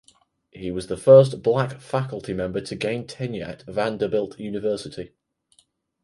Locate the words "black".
1.43-1.79